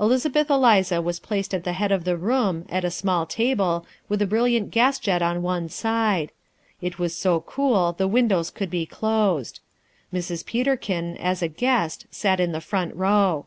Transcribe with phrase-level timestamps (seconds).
[0.00, 4.22] Elizabeth Eliza was placed at the head of the room, at a small table, with
[4.22, 6.32] a brilliant gas jet on one side.
[6.80, 9.60] It was so cool the windows could be closed.
[10.10, 10.46] Mrs.
[10.46, 13.44] Peterkin, as a guest, sat in the front row.